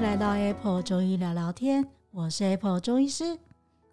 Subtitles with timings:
[0.00, 3.38] 迎来到 Apple 中医聊聊天，我是 Apple 中医师，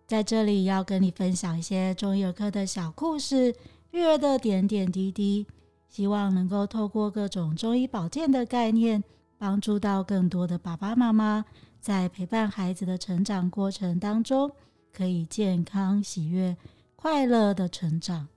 [0.06, 3.54] 在这里要跟你分享一些中医儿科的小故事，
[3.92, 5.46] 育儿的点点滴滴，
[5.90, 9.04] 希望能够透过各种中医保健的概念，
[9.38, 11.44] 帮助到更多的爸爸妈妈，
[11.82, 14.50] 在陪伴孩子的成长过程当中，
[14.94, 16.56] 可以健康、喜悦、
[16.96, 18.30] 快乐的成长。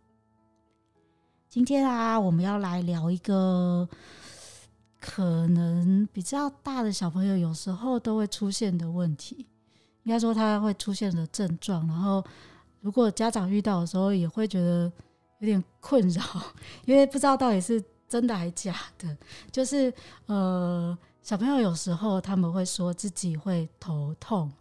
[1.49, 3.89] 今天啊，我们要来聊一个。
[5.01, 9.47] 可能比较大的小朋友有时候都会出现的问题，
[10.03, 11.87] 应该说他会出现的症状。
[11.87, 12.23] 然后，
[12.81, 14.93] 如果家长遇到的时候，也会觉得
[15.39, 16.23] 有点困扰，
[16.85, 19.17] 因为不知道到底是真的还假的。
[19.51, 19.93] 就是
[20.27, 24.53] 呃，小朋友有时候他们会说自己会头痛，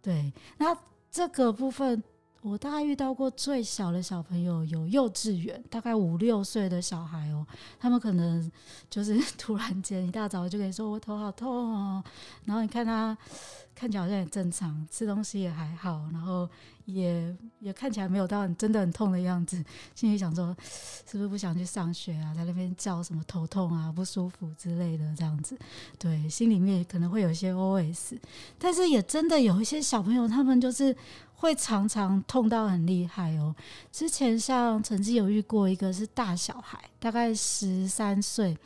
[0.00, 0.76] 对，那
[1.10, 2.02] 这个部分。
[2.44, 7.46] 我大概遇到过最小的小朋友有幼稚园，大概五六岁的小孩哦，
[7.80, 8.52] 他们可能
[8.90, 12.04] 就是 突然间一大早就跟你说我头好痛哦，
[12.44, 13.16] 然后你看他
[13.74, 16.48] 看起来好像很正常，吃东西也还好，然后
[16.84, 19.62] 也也看起来没有到很真的很痛的样子，
[19.94, 20.56] 心里想说
[21.10, 25.58] 是不是不想去上学啊，在那边叫什么头痛啊不舒服之类的这样子，
[25.98, 28.18] 对，心里面可能会有一些 OS，
[28.58, 30.96] 但是也真的有一些小朋友他们就是。
[31.36, 33.54] 会常常痛到很厉害哦。
[33.92, 38.56] 之前像曾经有遇过一个是大小孩，大概十三岁，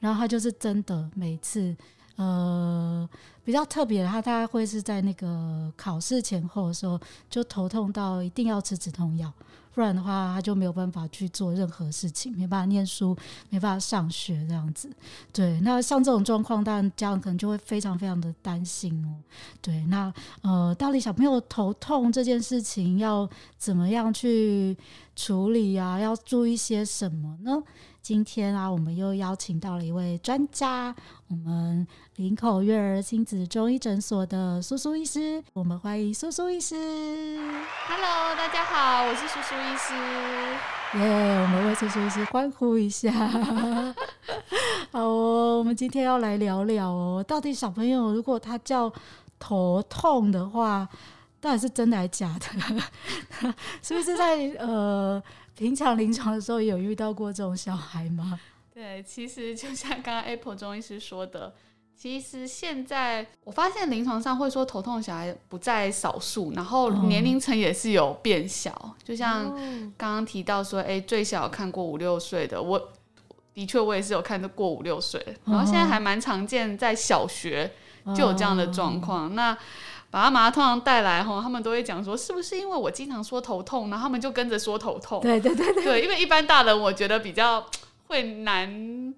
[0.00, 1.74] 然后他就是真的每次，
[2.16, 3.08] 呃，
[3.44, 7.00] 比较特别的，他大概会是在那个考试前后的时候
[7.30, 9.32] 就头痛到一定要吃止痛药。
[9.74, 13.14] 不然的话，他就没有办法去做任何事情，没办法念书，
[13.50, 14.90] 没办法上学这样子。
[15.34, 19.12] 对，那像这种状况，当然家长可能就会非常非常的担心哦。
[19.60, 23.28] 对，那呃，到底小朋友头痛这件事情要
[23.58, 24.74] 怎么样去
[25.14, 26.00] 处理啊？
[26.00, 27.62] 要注意些什么呢？
[28.06, 30.94] 今天啊，我们又邀请到了一位专家，
[31.26, 31.84] 我们
[32.14, 36.76] 林口月儿亲子中医诊所的苏苏医师，我们欢迎苏苏医师。
[37.88, 39.92] Hello，大家好，我是苏苏医师。
[41.00, 43.10] 耶，yeah, 我们为苏苏医师欢呼一下。
[44.92, 48.92] 好哦，我们今天要来聊聊哦，到底小朋友如果他叫
[49.40, 50.88] 头痛的话，
[51.40, 53.52] 到底是真的还是假的？
[53.82, 55.20] 是不是在呃？
[55.56, 58.38] 平常临床的时候有遇到过这种小孩吗？
[58.72, 61.54] 对，其实就像刚刚 Apple 中医师说的，
[61.96, 68.70] 其实现在我发现临床上会说头痛的小孩不在少数，然后年龄层也是有变小。
[68.70, 69.50] 哦、就像
[69.96, 72.92] 刚刚提到说，哎，最小看过五六岁的，我
[73.54, 77.72] 的确我也是有看到过五六岁，然后现在还蛮常见在小学
[78.14, 79.24] 就有这样的状况。
[79.24, 79.56] 哦、那
[80.08, 85.20] 爸爸妈妈通常带来后，他们都会讲说，是不是因为我经常说头痛，然后他们就跟着说头痛。
[85.20, 87.66] 对对对对，对，因为一般大人我觉得比较
[88.06, 89.12] 会难，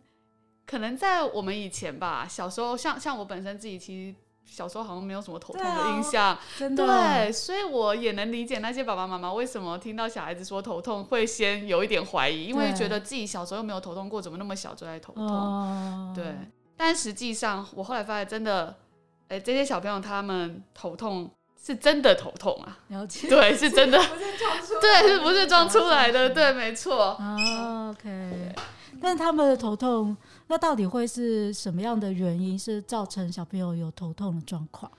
[0.67, 6.37] 可能在我们以前吧，小时候像像我本身自己，其实小时候好像没有什么头痛的印象。
[6.57, 6.87] 真的。
[6.87, 15.29] 对，所以我也能理解那些爸爸妈妈为什么听到小孩子说头痛会先有一点怀疑，因为觉得自己小时候又没有头痛过，怎么那么小就在头痛？
[15.29, 16.35] 哦、对，
[16.77, 18.75] 但实际上我后来发现真的。
[19.29, 21.31] 哎、欸，这些小朋友他们头痛
[21.63, 26.31] 是真的头痛啊，了解，对，是真的，不是装出来，对，是不是装出来的？
[26.31, 27.15] 对，没错。
[27.21, 28.55] Oh, OK，
[29.03, 34.91] 但是他们的头痛，那到底会是什么样的原因，是造成小朋友有头痛的状况？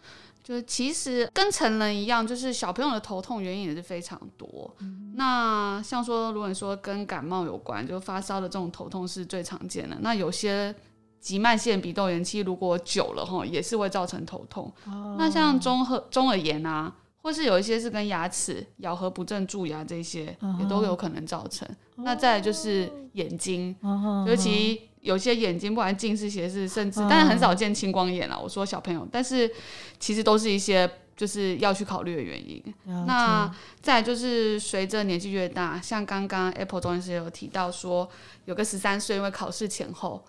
[0.43, 4.71] 就其实跟成人一样，就是小朋友的头痛原因也是非常多。
[4.79, 9.97] 嗯、那像说，如果你说跟感冒有关，就发烧的这种头痛是最常见的。
[10.01, 10.75] 那有些。
[11.19, 14.71] 急慢性鼻窦炎期如果久了哈，也是会造成头痛。
[14.85, 15.15] Oh.
[15.17, 20.59] 那像中和中耳炎啊，或是有一些是跟牙齿咬合不正、蛀牙这些，uh.
[20.59, 21.67] 也都有可能造成。
[21.67, 22.03] Uh.
[22.03, 24.27] 那再来就是眼睛，uh.
[24.27, 28.39] 尤其有些眼睛不管近视、斜视，甚至，但是很少见青光眼了。
[28.39, 29.51] 我说小朋友，但是
[29.99, 30.89] 其实都是一些。
[31.19, 32.63] 就是要去考虑的原因。
[33.05, 38.09] 那再就是随着年纪越大，像刚刚 Apple 中医师有提到说，
[38.45, 40.23] 有个十三岁，因为考试前后。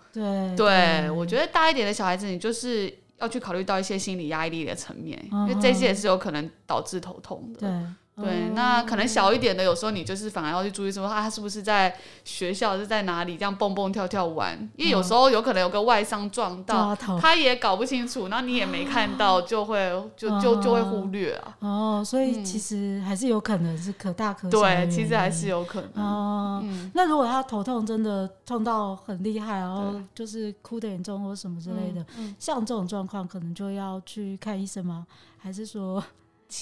[0.57, 1.09] 对。
[1.09, 7.83] 我觉得大一点的小孩子，你就是要去考虑到一些心理压力的层面，因为这些也是有可能导致头痛的。
[8.21, 8.49] 对。
[8.53, 14.57] 那可能小一点的，有时候你就是反而要去注意说，他他是不是在学校是在哪里这样蹦蹦跳跳玩？
[14.75, 21.57] 因为有时候有可能有个外伤撞到，他也搞不清楚，那你也没看到，就会就就就会忽略啊。
[21.59, 24.59] 哦，所以其实还是有可能是可大可小。
[24.59, 26.03] 对，其实还是有可能。
[26.05, 26.63] 哦，
[26.93, 32.05] 那如果他头痛真的痛到很厉害，然后就是哭得严重或什么之类的，
[32.37, 35.05] 像这种状况，可能就要去看医生吗？
[35.37, 36.03] 还是说？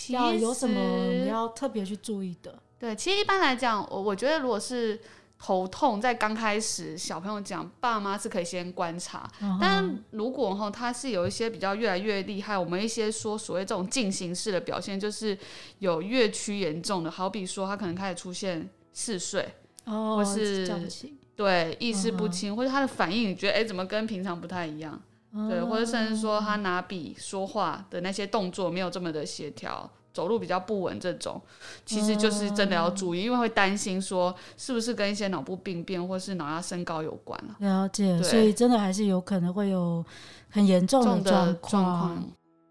[0.09, 2.57] 要有什么你要特别去注意的？
[2.79, 4.99] 对，其实一般来讲，我我觉得如果是
[5.37, 15.37] 头痛在刚开始，小朋友讲爸妈是可以先观察，嗯、但如果哈他是有一些比较越来越厉害，我们一些说所谓这种进行式的表现，就是
[15.79, 19.47] 有越趋严重的，好比说他可能开始出现嗜睡，
[19.85, 20.89] 哦、或是
[21.35, 25.01] 对意识不清，嗯、或者他的反应你觉得哎怎么跟平常不太一样？
[25.47, 31.39] 对，或者甚至说他拿笔说话的那些动作没有这么的协调，走路比较不稳，这种
[31.85, 37.55] 其实就是真的要注意，因为会担心说是不是跟一些脑部病变或是脑压升高有关了。
[37.59, 40.03] 了解，所以真的还是有可能会有
[40.49, 42.23] 很严重的状况。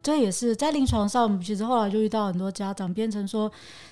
[0.03, 3.51] 这也是在临床上，其实后来就遇到很多家长变成说，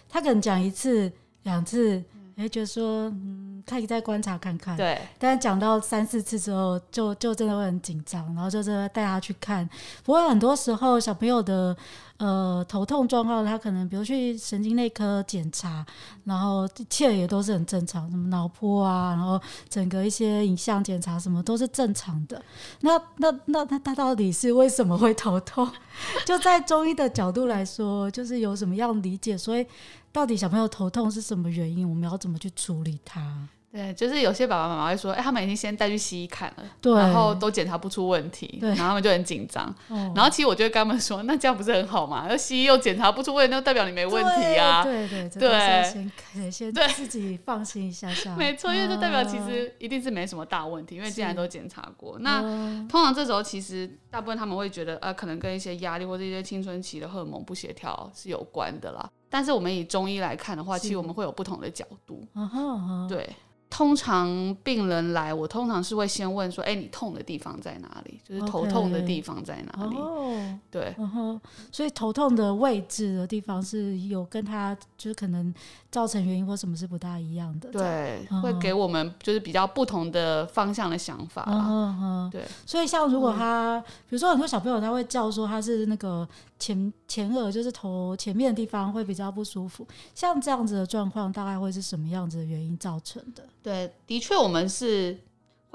[0.09, 1.13] 他可能讲一次
[1.45, 2.03] 两次。
[2.37, 4.77] 哎，觉得说嗯，可以再观察看看。
[4.77, 5.01] 对。
[5.19, 9.69] 但是讲到三四次之后，就就真的会很紧张，然后就真的带他去看。
[10.05, 11.77] 不过很多时候，小朋友的
[12.19, 15.85] 呃头痛状况，他可能比如去神经内科检查，
[16.25, 22.41] 然后切也都是很正常，什么脑波啊，然后整个一些影像检查什么都是正常的。
[22.81, 25.69] 那那那那他到底是为什么会头痛？
[26.25, 29.37] 就在中医的角度来说，就是有什么样理解？
[29.37, 29.67] 所以。
[30.13, 31.87] 到底小朋友头痛是什么原因？
[31.87, 33.47] 我们要怎么去处理它？
[33.77, 39.67] 对，就是有些爸爸妈妈会说，哎、欸，他们已经先带去西医看了，对，然后都检查不出问题，对，然后他们就很紧张。
[39.89, 42.25] 哦、然后其实我就会跟他们说，那这样不是很好吗？
[42.27, 44.83] 那西医又检查不出问题，那代表你没问题啊。
[44.83, 48.35] 对对对，对先先自己放心一下下。
[48.37, 52.19] 没错，因为这代表其实一定是没什么大问题，因为既然都检查过。
[52.21, 59.11] 那、哦、通常这时候其实大部分他们会觉得，呃，可能跟一些压力或者一些青春期的荷尔蒙不协调是有关的啦。
[59.29, 62.25] 但是我们以中医来看的话，其实我们会有不同的角度。
[62.35, 63.09] Uh huh.
[63.09, 63.29] 对，
[63.69, 68.21] 通常病人来，我通常是会先问说：“哎、欸，你痛的地方在哪里？
[68.25, 70.59] 就是头痛的地方在哪里？” Okay.
[70.71, 70.95] 对。
[70.99, 71.41] Uh huh.
[71.71, 75.55] 所以头痛的位置的地方是有跟他就是可能。
[75.97, 81.67] 造成原因或什么是不大一样的，对，会给我们就是比较不同的方向的想法啦。
[81.67, 82.45] 嗯嗯，对。
[82.67, 86.29] 所以像如果他，比如说很多小朋友他会叫说他是那个
[86.59, 93.43] 前前额，就是头前面的地方会比较不舒服，像这样子的状况，大概会是什么样子的原因造成的？
[93.63, 95.19] 对，的确我们是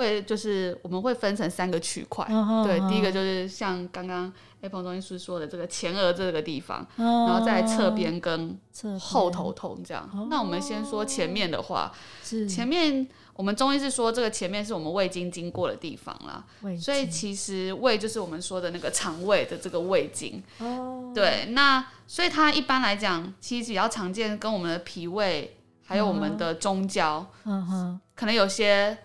[0.01, 2.25] 会就是我们会分成三个区块，
[2.65, 4.31] 对，第一个就是像刚刚。
[4.63, 8.55] Apple 中医师说的这个前额这个地方，哦、然后在侧边跟
[8.99, 10.07] 后头痛这样。
[10.11, 11.91] 边那我们先说前面的话，
[12.23, 16.45] 是前面我们中医是说这个前面是我们胃经经过的地方啦，
[16.79, 20.43] 所以其实胃就是我们说的那个肠胃的这个胃经。
[20.59, 28.95] 哦，对，那所以它一般来讲，其实比较常见跟我们的脾胃还有我们的中焦，嗯哼，可能有些。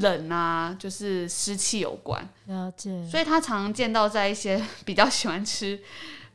[0.00, 3.04] 冷啊， 就是湿气有关，了解。
[3.10, 5.82] 所以他常常见到在一些 比较喜欢吃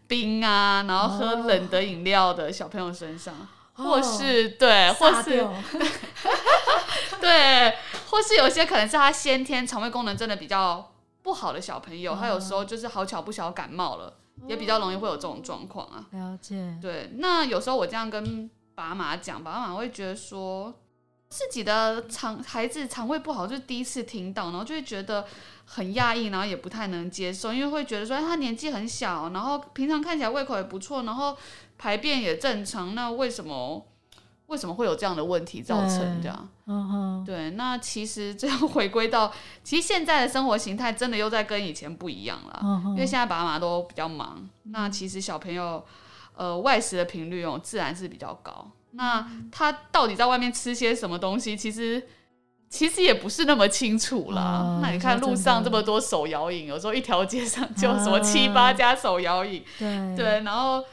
[0.08, 3.34] 冰啊，然后喝冷的饮料的小朋友身上，
[3.76, 5.48] 哦、或是对，或是对，
[7.22, 7.78] 对，
[8.10, 10.92] 或是有些可能是他先天肠胃功能真的比较
[11.24, 14.08] 不好的小朋友，哦、他有时候就是好巧不巧感冒了，
[14.42, 16.06] 哦、也比较容易会有这种状况啊。
[16.12, 16.78] 了解。
[16.82, 20.74] 对，那有时候我这样跟爸妈讲，爸妈会觉得说。
[21.32, 25.26] 自己的肠孩子肠胃不好，就是第一次听到，然后就会觉得
[25.64, 31.38] 很压抑，然后也不太能接受，因为会觉得说他年纪很小，然后平常看起来胃口也不错，然后
[31.78, 33.88] 排便也正常，那为什么
[34.48, 36.50] 为什么会有这样的问题造成这样？
[36.66, 39.32] 嗯哼，对，那其实这样回归到，
[39.64, 45.82] 其实现在的生活形态真的又在跟以前不一样了，因为现在爸妈都比较忙，那其实小朋友
[46.36, 48.70] 呃外食的频率哦自然是比较高。
[48.94, 51.56] 那他到底在外面吃些什么东西？
[51.56, 52.08] 其实
[52.70, 54.42] 其实也不是那么清楚啦。
[54.42, 60.16] 哦、那你看路上这么多手摇饮，有时候一条街上就什么七八家手摇饮，对。
[60.16, 60.84] 对，然后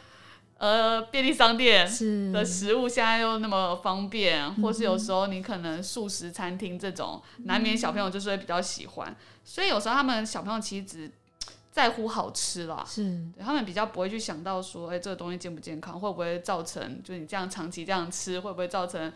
[0.59, 1.89] 呃便利商店
[2.33, 11.11] 的食物现在又那么方便，是或是有时候你可能素食餐厅这种，嗯、难免小朋友就是会比较喜欢，所以有时候他们小朋友其实只
[11.79, 19.13] 在乎好吃啦，是对他们比较不会去想到说，哎、欸，这个东西健不健康，会不会造成，就是你这样长期这样吃，会不会造成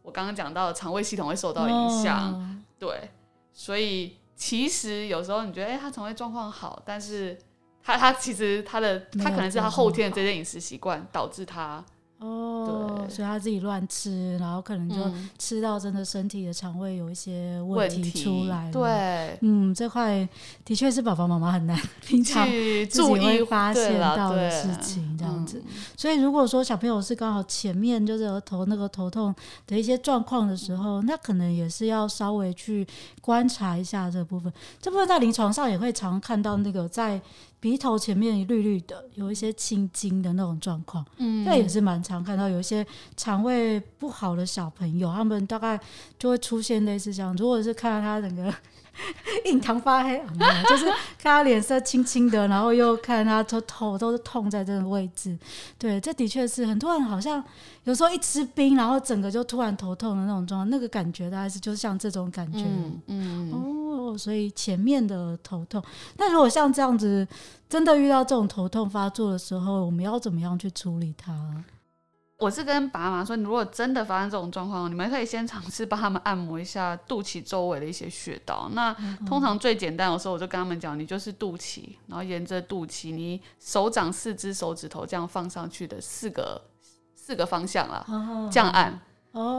[0.00, 2.32] 我刚刚讲到的肠胃系统会受到影响？
[2.32, 3.10] 哦、对，
[3.52, 7.38] 所以其实有时候你觉得，哎、欸，他肠胃状况好，但是
[7.82, 11.84] 他他其实他的他可能是他后天的这些饮食习惯导致他。
[12.18, 14.96] 哦，对所以他自己乱吃，然后可能就
[15.38, 18.72] 吃到真的身体的肠胃有一些问题出来了。
[18.72, 20.26] 对，嗯，这块
[20.64, 22.46] 的确是爸爸妈妈很难平常
[22.88, 25.62] 自己会发现到的事情，这样子。
[25.66, 29.34] 嗯、所以如果说小朋友是刚好前面就是额头那个头痛
[29.66, 32.86] 的一些状况的时候，那可能也是要稍微去
[33.20, 34.50] 观察一下这部分。
[34.80, 37.20] 这部分在临床上也会常看到那个在
[37.58, 41.04] 鼻头前面绿绿的，有一些青筋的那种状况。
[41.16, 42.86] 嗯，这也是蛮常看到，有一些
[43.16, 45.78] 肠胃不好的小朋友，他们大概
[46.18, 47.34] 就会出现类似这样。
[47.36, 48.52] 如果是看到他整个。
[49.44, 50.18] 印堂发黑，
[50.66, 50.86] 就是
[51.18, 55.38] 看他脸色青青的，然后又看他头头都是痛在这个位置。
[55.78, 57.44] 对，这的确是很多人好像
[57.84, 62.60] 有时候一吃冰，然后整个就突然头痛的那种状况，那个感觉大概是就像这种感觉。
[62.60, 65.82] 嗯，嗯哦，所以前面的头痛。
[66.16, 67.28] 那如果像这样子，
[67.68, 71.32] 真的遇到这种头痛发作的时候，我们要怎么样去处理它？
[72.38, 78.68] 我是跟爸妈说，你如果真的发生这种状况，你们可以先尝试帮他们按摩一下肚脐周围的一些穴道。
[78.74, 78.94] 那
[79.26, 86.60] 通常最简单的时候，我就跟他们讲，你就是肚脐，然后沿着肚脐，你手掌四只手指头这样放上去的四个
[87.14, 88.04] 四个方向啦，
[88.52, 89.00] 这样按。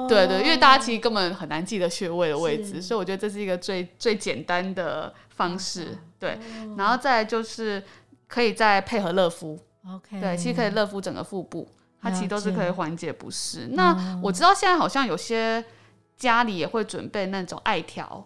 [0.08, 5.98] 对对，因为大家其实根本很难记得穴位的位置，所以我觉得这是一个最最简单的方式。
[6.20, 6.40] 对，
[6.78, 7.84] 然后再就是
[8.28, 9.60] 可以再配合热敷。
[9.88, 11.68] OK，对，其实可以热敷整个腹部。
[12.00, 13.70] 它其实都是可以缓解不适。
[13.72, 15.64] 那我知道现在好像有些
[16.16, 18.24] 家里也会准备那种艾条，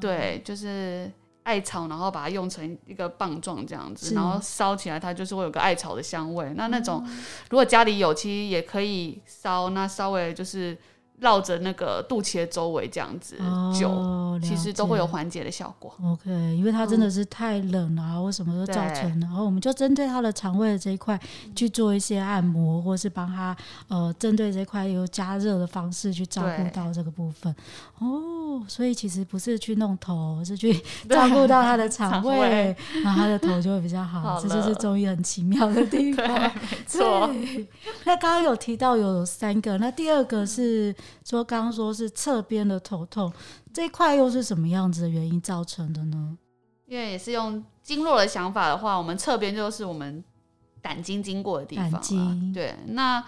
[0.00, 1.10] 对，就是
[1.50, 6.52] 艾草，然后把它用成一个棒状这样子，然后烧起来，它就是会有个艾草的香味。
[6.54, 7.04] 那那种
[7.50, 10.78] 如果家里有，其实也可以烧，那稍微就是。
[11.20, 13.36] 绕着那个肚脐的周围这样子
[13.74, 15.94] 灸，哦，其实都会有缓解的效果。
[16.02, 19.26] OK，因为它真的是太冷了，啊，或什么都造成的。
[19.26, 21.20] 然后我们就针对他的肠胃的这一块
[21.54, 23.54] 去做一些按摩，或是帮他
[23.88, 27.54] 呃针对这块有加热的方式去照顾到这个部分。
[27.98, 30.72] 哦，所以其实不是去弄头，是去
[31.06, 34.20] 照顾到他的肠胃， 胃然后他的头就会比较好。
[34.20, 36.26] 好这就是中医很奇妙的地方。
[36.40, 36.50] 没
[36.86, 37.30] 错。
[38.04, 40.94] 那刚刚有提到有三个，那第二个是。
[41.24, 43.32] 说刚刚说是侧边的头痛，
[43.72, 46.36] 这一块又是什么样子的原因造成的呢？
[46.86, 50.22] 因为也是用经络的想法的话，我们侧边就是我们
[50.82, 51.92] 胆经经过的地方。
[51.92, 52.52] 了。
[52.52, 53.24] 对，那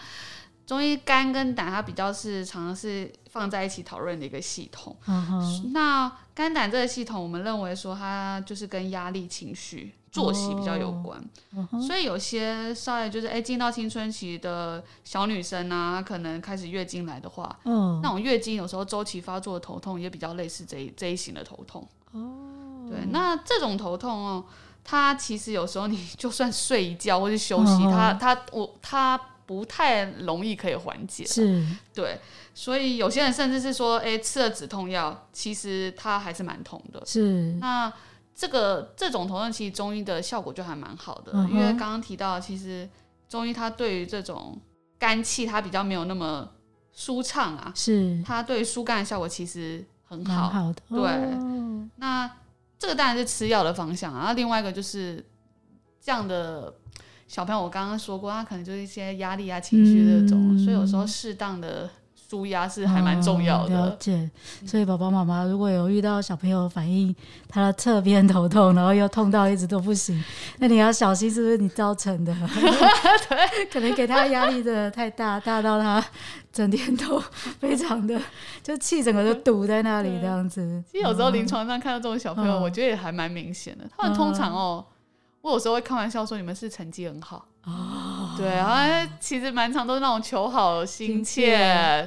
[0.67, 4.97] 中医肝跟胆它比较是常常是放在一起讨论的一个系统。
[5.07, 5.73] 嗯哼。
[5.73, 9.95] 那肝胆这个系统，我们认为说它就是跟压力、情绪。
[10.13, 11.19] 作息比较有关，
[11.57, 11.81] 哦 uh.
[11.81, 21.89] 所以有些稍微就是哎，进到青春期的小女生啊，可能开始月经来的话，嗯，那种月经有时候周期发作的头痛也比较类似这一这一型的头痛。
[22.13, 24.45] 哦，对，那这种头痛哦，
[24.85, 27.91] 它其实有时候你就算睡一觉或是休息，uh.
[27.91, 31.25] 它它我它不太容易可以缓解。
[31.25, 32.21] 是，对，
[32.55, 37.03] 所以有些人甚至是说，哎，吃了止痛药，其实它还是蛮痛的。
[37.07, 37.91] 是，那。
[38.35, 42.89] 这个这种头痛其实中医的效果就还蛮好的，嗯、因为刚刚提到，其实
[43.29, 44.59] 中医它对于这种
[44.99, 46.49] 肝气它比较没有那么
[46.93, 48.23] 舒畅啊，是。
[48.25, 50.99] 它对疏肝的效果其实很好，好的，对。
[50.99, 52.31] 哦、那
[52.79, 55.25] 这个当然是吃药的方向啊，那另外一个就是
[56.01, 56.75] 这样的
[57.29, 61.89] 小朋友，我刚刚说过，他可能就是一些压力啊、情绪这种，嗯、所以有时候适当的。
[62.33, 64.31] 舒压是还蛮重要的，哦，了解。
[64.67, 67.15] 所以爸爸妈妈如果有遇到小朋友反映
[67.47, 70.19] 他的侧边头痛，然后又痛到一直都不行，
[70.59, 72.35] 那你要小心是不是你造成的？
[73.29, 76.03] 对， 可能给他压力真的太大，大到他
[76.51, 77.23] 整天都
[77.61, 78.19] 非常的
[78.63, 80.83] 就气整个就堵在那里这样子。
[80.91, 83.85] 其实有时候临床上看到这种小朋友，我觉得也还蛮明显的。
[83.95, 84.83] 他们通常哦，
[85.43, 87.45] 我有时候会开玩笑说，你们是成绩很好。
[87.65, 92.05] 哦，对啊，其实蛮常都是那种求好心切，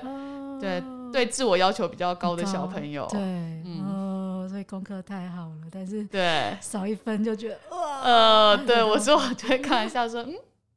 [0.60, 6.58] 对对，自我要求比较高的小朋友，对，嗯，所以功课太好了，但是对。
[6.62, 10.34] 少一分就觉得哇，呃，对 我说，我就会开玩笑说，嗯，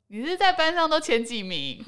[0.08, 1.84] 你是在班上都前几名，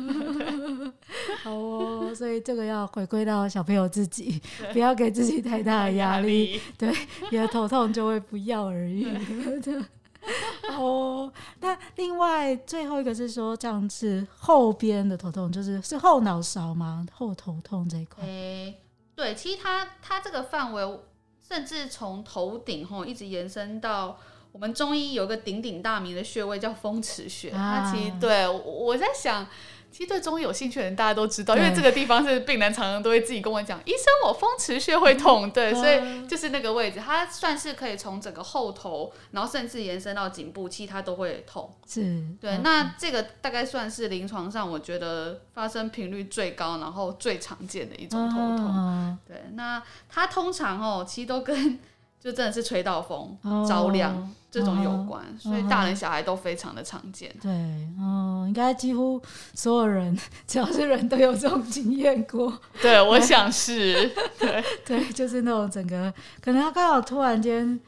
[1.44, 4.40] 好哦，所以这个要回归到小朋友自己，
[4.72, 6.92] 不要给自己太大的压力，对，
[7.30, 9.06] 你的头痛就会不药而愈。
[10.76, 17.06] 哦，那另外最后一个是说，这样子后边的头痛，就是是后脑勺吗？
[17.12, 18.24] 后头痛这一块？
[18.24, 18.80] 欸，
[19.14, 21.00] 对，其实它它这个范围，
[21.46, 24.18] 甚至从头顶吼一直延伸到
[24.52, 29.46] 我们中医有一个鼎鼎大名的穴位叫风池穴，啊，它其实对我，我在想。
[29.90, 41.74] 其实对中医有兴趣的人，大家都知道，因为这个地方是病人常常都会自己跟我讲，医生，我风池穴会痛，对，所以就是那个位置，它算是可以从整个后头，然后甚至延伸到颈部，其实它都会痛。
[41.86, 42.00] 是，
[42.40, 48.66] 对，嗯、那这个大概算是临床上我觉得发生频率最高，然后最常见的一种头痛。
[48.68, 51.78] 嗯、对，那它通常哦，其实都跟
[52.22, 53.36] 就真的是吹到风、
[53.66, 57.34] 着凉、哦、这种有关，哦、所以大人小孩都非常的常见。
[57.40, 57.50] 对，
[57.98, 59.20] 哦，应该几乎
[59.54, 62.52] 所有人只要是人都有这种经验过。
[62.82, 67.80] 对，我想是，对 对，就是那种整个可能他刚好突然间。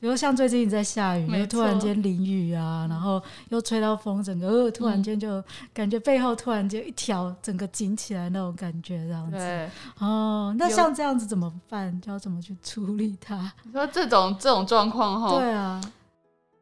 [0.00, 5.42] 比如像最近在下雨，又突然间淋雨啊，然后又吹到风，整个、呃、突然间就
[5.74, 9.36] 感觉背后突然间一条整个紧起来那种感觉，这样子。
[9.36, 12.00] 对哦，那像这样子怎么办？
[12.00, 13.52] 就要怎么去处理它？
[13.64, 15.36] 你说这种这种状况哈？
[15.36, 15.80] 对啊，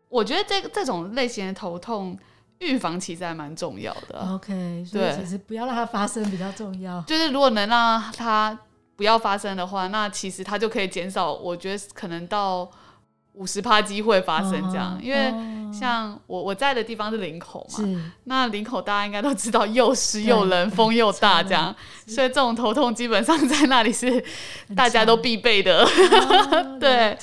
[0.09, 2.19] 我觉得这个这种类型的头痛
[2.61, 4.19] 预防其实还蛮重要的。
[4.33, 7.03] OK，所以其实不要让它发生比较重要。
[7.03, 8.59] 就是如果能让它
[8.97, 11.35] 不要发生的话，那其实它就可以减少。
[11.35, 12.67] 我觉得可能到。
[13.37, 15.33] 五十趴机会发生这样，因为
[15.73, 21.75] 像我我在的地方是林口嘛，那林口大家应该都知道又湿又冷，风又大这样，
[22.07, 24.25] 所以这种头痛基本上在那里是
[24.75, 25.87] 大家都必备的。
[26.81, 27.17] 对，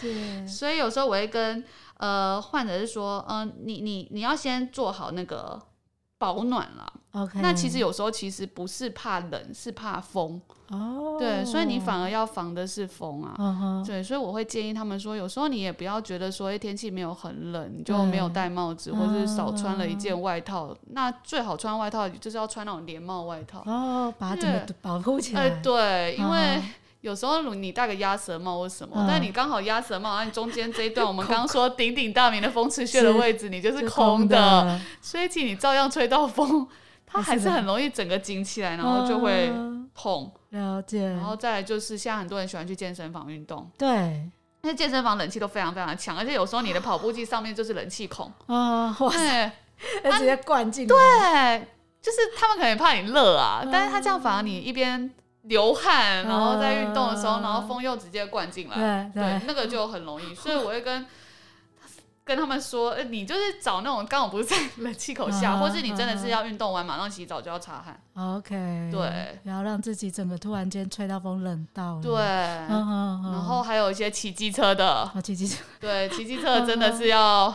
[0.48, 1.64] 所以有时候我会跟
[1.98, 5.60] 呃患者是说，嗯、呃，你你你要先做好那个
[6.24, 6.94] 保暖了。
[7.12, 7.42] Okay.
[7.42, 10.42] 那其实有时候其实不是怕冷，是怕风。
[10.70, 13.36] 哦，对，所以你反而要防的是风啊。
[13.38, 13.86] Uh huh.
[13.86, 20.70] 对，所以我会建议他们说，有时候你也不要觉得说，哎，天气没有很冷，你就没有戴帽子，或者是少穿了一件外套。
[20.70, 20.78] Uh.
[20.92, 23.60] 那最好穿外套就是要穿那种连帽外套。
[23.66, 25.42] 哦，oh, 把它整个保护起来。
[25.42, 26.40] 哎，对，因为。
[26.40, 26.64] Uh.
[27.04, 36.66] 有时候你戴个鸭舌帽或什么，嗯、但你刚好鸭舌帽，然中间这一段我们刚刚 说鼎鼎大名的风池穴的位置，你就是空的，所以你照样吹到风，
[37.06, 39.52] 它还是很容易整个紧起来，然后就会
[39.94, 40.32] 痛。
[40.52, 41.10] 了解。
[41.10, 43.90] 然后再来就是，现在很多人喜欢去健身房运动，对，
[44.62, 48.32] 因为健身房冷气都非常非常的强，而且有时候你的跑步机上面就是冷气孔。
[48.46, 49.52] 啊，哇塞，
[50.18, 50.88] 直接灌进。
[50.88, 50.96] 对，
[52.02, 55.14] 就是他们可能怕你热啊，嗯、但是他这样反而你一边。
[55.44, 60.34] 流汗，然后在运动的时候，uh, 然后风又直接灌进来，对，对，那个就很容易。
[60.34, 61.06] 所以我会跟
[62.24, 68.02] 跟他们说，呃，你就是找那种刚好不是在冷气口下，uh, 或是你真的是要运动完马上洗澡就要擦汗。
[68.16, 72.00] OK，对，不要让自己整个突然间吹到风冷到。
[72.02, 77.54] 对，然后还有一些骑机车的，骑机车，对， 骑机车真的是要。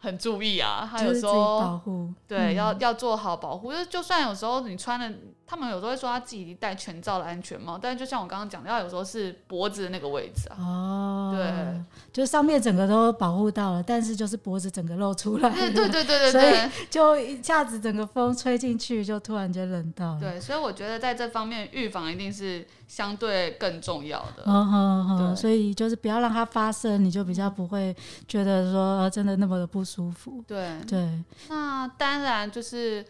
[0.00, 3.72] 很注意啊，他有时候保护，对，嗯、要要做好保护。
[3.72, 5.10] 就就算有时候你穿了，
[5.46, 10.56] 他们有时候会说他自己戴全罩的安全帽，但是就像我刚刚讲的，要有时候是脖子的那个位置啊。
[10.58, 15.50] 哦，对，就上面整个都保护到了，但是就是脖子整个露出来。
[15.50, 20.20] 对对对对对，所以就一下子整个风吹进去，就突然间冷到了。
[20.20, 24.44] 对，所以我觉得在这方面预防一定是相对更重要的。
[24.46, 27.94] 嗯哼哼，所以就是不要让它发生，你就比较不会
[28.26, 30.42] 觉得说真的那么的不舒服。
[30.46, 33.04] 对对，对那当然就是，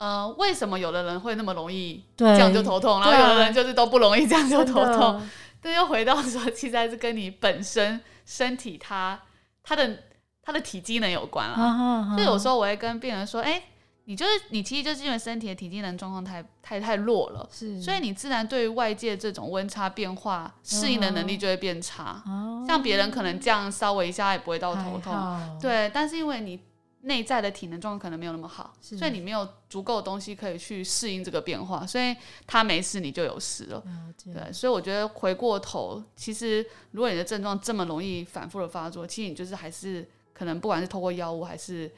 [0.00, 5.22] 呃，为什么有的人会那么容易这样就头痛，然后有的人就是都不容易这样就头痛？
[5.62, 9.20] 这又回到说，其实还是跟你本身身体它
[9.62, 9.98] 它的
[10.42, 11.54] 它的体机能有关了。
[11.54, 13.62] 就、啊啊、有时候我会跟病人说，哎、欸。
[14.06, 22.20] 你就是你，其实就是因为身体的体机能状况太太太弱了，是，所以你自然对于外界这种温差变化适应的能力就会变差。
[22.26, 26.58] 哦，像别人可能这样稍微一下也不会到头痛，对，但是因为你
[27.02, 32.14] 内在的体能状况可能没有那么好，所以你没有足够的东西可以去适应这个变化，所以
[32.46, 33.82] 他没事你就有事了。
[34.16, 41.90] 解对，所以我觉得回过头，其实如果你的症状这么容易反复的发作，其实你就是还是可能不管是透过药物还是。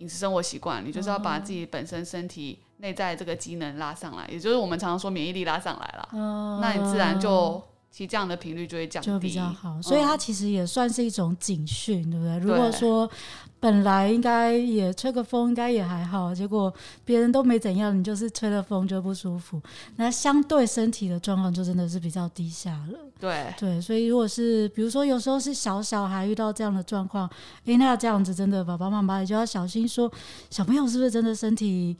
[0.00, 9.80] 饮食生活习惯，你就是要把自己本身身体内在这个机能拉上来，也就是我们常常说免疫力拉上来了，嗯、那你自然就其实这样的频率就会降低，就比较好。
[9.82, 12.38] 所以它其实也算是一种警讯，嗯、对不对？
[12.38, 13.10] 如果说
[13.58, 16.72] 本来应该也吹个风，应该也还好，结果
[17.04, 19.60] 别人都没怎样，你就是吹了风就不舒服，
[19.96, 22.98] 那相对身体的状况就真的是比较低下了。
[23.18, 27.28] 对对，所以如果是比如说有时候是小小孩遇到这样的状况，
[27.64, 30.16] 诶，那这样子真的爸爸妈妈也就要小心说，说
[30.48, 31.94] 小朋友是不是真的身体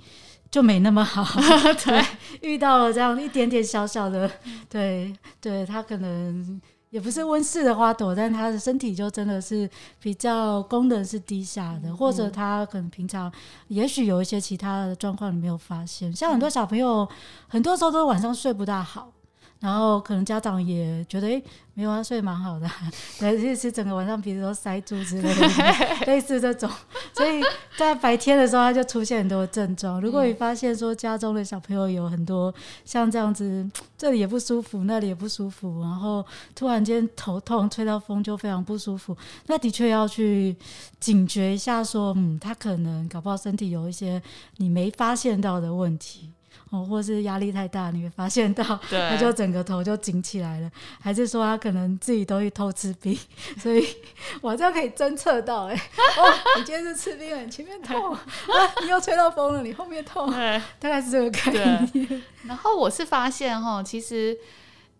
[0.50, 1.24] 就没那么好？
[1.84, 2.04] 对，
[2.42, 4.30] 遇到了这样一点点小小的，
[4.68, 6.60] 对对，他可能。
[6.90, 13.32] 也不是温室的花朵，但他的身体就真的是比较功能是低下的，嗯、或者他可能平常
[13.68, 17.08] 也许有一些其他的状况你没有发现，像很多小朋友，
[17.46, 19.12] 很多时候都晚上睡不大好。
[19.60, 21.42] 然后可能家长也觉得，哎，
[21.74, 22.68] 没有啊，睡蛮好的，
[23.20, 25.48] 对，就是整个晚上鼻子都塞住之类的，
[26.06, 26.68] 类似这种。
[27.12, 27.42] 所以
[27.76, 30.00] 在白天的时候，他就出现很多症状。
[30.00, 32.52] 如果你发现说家中的小朋友有很多
[32.86, 33.68] 像这样子，
[33.98, 39.14] 这里也不舒服，那里也不舒服，然后突然间头痛，吹到风就非常不舒服，
[39.46, 40.56] 那的确要去
[40.98, 44.22] 警觉一下，说，嗯，他可能搞不好身体有一些
[44.56, 46.30] 你没发现到的问题。
[46.70, 53.18] 哦，或是压力太大，你会发现到， 他就整个头就紧起来了，还是说他可能自己都会偷吃冰，
[53.58, 53.86] 所以
[54.40, 58.20] 我这样可以侦测到，哎，哦，你今天是吃冰了，你前面痛，啊，
[58.82, 60.30] 你又吹到风了，你后面痛，
[60.78, 62.22] 大概是这个概念。
[62.44, 64.38] 然后我是发现哈，其实。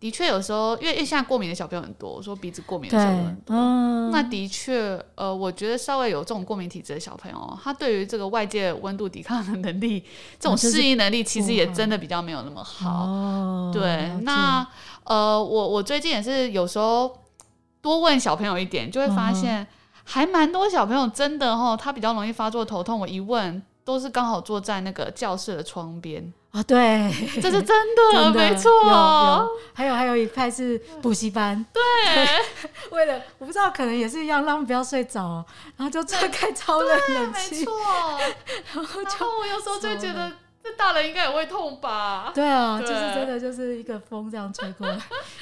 [0.01, 10.03] 的确，有时候因为因为现在过敏的小朋友很多，我说鼻子过敏的小朋友很多，嗯、那的确，呃，我觉得稍微有这种过敏体质的小朋友，他对于这个外界温度抵抗的能力，
[10.39, 13.05] 这种适应能力，其实也真的比较没有那么好。
[13.05, 14.67] 哦、对，那
[15.03, 17.19] 呃，我我最近也是有时候
[17.79, 19.67] 多问小朋友一点，就会发现
[20.03, 22.99] 还蛮多小朋友真的哦，他比较容易发作头痛。
[22.99, 26.33] 我一问，都是刚好坐在那个教室的窗边。
[26.51, 27.09] 啊、哦，对，
[27.41, 28.69] 这是真的， 真的没错。
[29.73, 31.81] 还有还有一派是补习班，对，
[32.91, 35.45] 为了我不知道，可能也是一样，让他们不要睡着，
[35.77, 37.73] 然后就开开超冷冷气，没错。
[38.75, 40.29] 然后就我有时候就觉得，
[40.61, 42.33] 这大人应该也会痛吧？
[42.35, 44.99] 对啊，对就是真的就是一个风这样吹过来。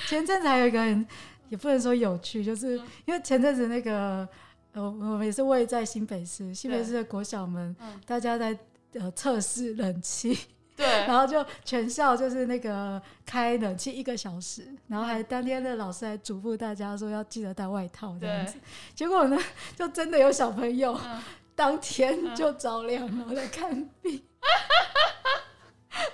[0.07, 1.07] 前阵子还有一个人，
[1.49, 4.27] 也不能说有趣，就是因为前阵子那个
[4.73, 8.57] 呃，我们也是位在新北市，新北市的国小们，大家在
[8.93, 10.37] 呃测试冷气。
[10.79, 18.53] 对，然后就全校就是那个开冷气一个小时，然后还当天的老师还嘱咐大家说要记得带外套这样子。
[18.95, 19.37] 结果呢，
[19.75, 21.21] 就真的有小朋友、嗯、
[21.53, 24.23] 当天就着凉了，我在看病。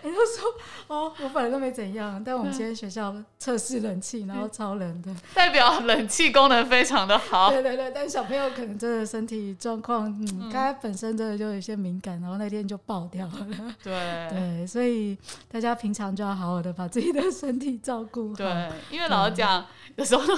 [0.05, 0.53] 你就说
[0.85, 7.49] 哦，我本来都没怎样，但我们今天学校测试冷气，然后超冷的，代表冷气功能非常的好。
[7.49, 13.75] 对对对，但小朋友可能真的身体状况，嗯，他本身真的就有些敏感，然后那天就爆掉了。
[13.83, 15.17] 对对，所以
[15.51, 18.35] 大家平常就要好好的把自己的身体照顾好。
[18.35, 19.65] 对，因为老实讲，
[19.95, 20.37] 有时候。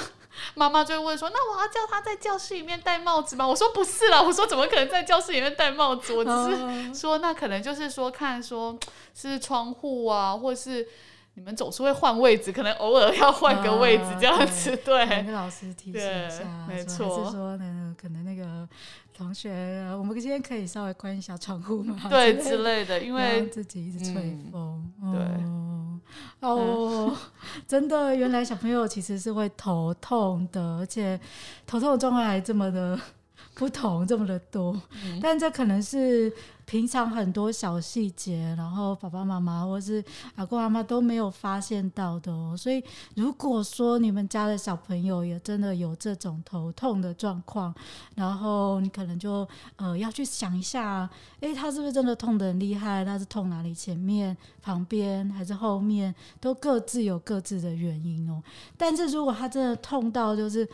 [0.55, 6.13] 妈妈就会问说：“那我要叫他在教室里面戴帽子吗？”我说：“不是啦，我说怎么可能在教室里面戴帽子？
[6.13, 8.77] 我只是说，那可能就是说看说
[9.13, 10.87] 是窗户啊，或是
[11.35, 14.71] 你们总是会换位置，可能偶尔要换个位置这样子。
[14.71, 18.67] 啊”对，跟老师提醒一下，没错，是说呢，可能那个
[19.15, 19.51] 同学，
[19.97, 22.07] 我们今天可以稍微关一下窗户吗？
[22.09, 25.21] 对之类的，因为自己一直吹风，嗯、对。
[25.21, 25.76] 哦，
[27.67, 31.19] 真的，原来小朋友其实是会头痛的，而且
[31.65, 32.99] 头痛的状况还这么的
[33.55, 34.79] 不同，这么的多。
[35.05, 36.31] 嗯、但这可能是。
[36.67, 40.03] 平常很多小细节，然后爸爸妈妈或是
[40.35, 42.57] 阿公阿妈都没有发现到的哦。
[42.57, 42.83] 所以
[43.15, 47.73] 如果说你们家的小朋友也真的有这种头痛的状况，
[48.15, 53.05] 然后你可能就呃要去想一下，诶，他是不是真的痛得很厉害？
[53.05, 53.73] 他是痛哪里？
[53.73, 56.13] 前面、旁边还是后面？
[56.41, 58.43] 都各自有各自的原因哦。
[58.75, 60.67] 但是如果他真的痛到就是。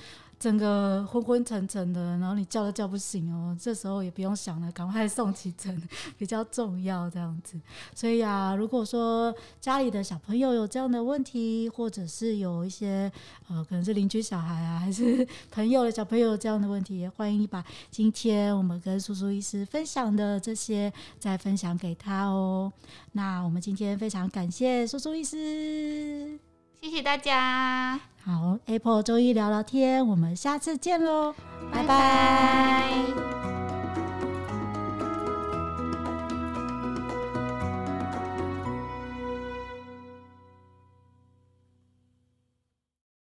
[0.44, 3.58] 整个昏昏沉沉的，然后你叫都叫不醒哦。
[3.58, 5.82] 这时候也不用想了，赶快送急诊
[6.20, 7.58] 比较重要，这样子。
[7.96, 13.10] 所以啊，如果说家里的小朋友有这样的问题，或者是有一些
[13.48, 22.70] 呃，可能是邻居小孩啊， 还是朋友的小朋友这样的问题，也欢迎你把今天我们跟苏苏医师分享的这些再分享给他哦。
[23.14, 26.38] 那我们今天非常感谢苏苏医师，
[26.84, 27.98] 谢谢大家。
[28.26, 31.34] 好，Apple 周一聊聊天，我们下次见喽，
[31.72, 32.92] 拜拜。